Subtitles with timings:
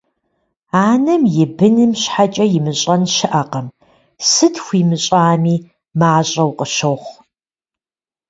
[0.87, 3.67] Анэм и быным щхьэкӀэ имыщӀэн щыӀэкъым,
[4.29, 5.55] сыт хуимыщӀами,
[5.99, 7.15] мащӀэу къыщохъу.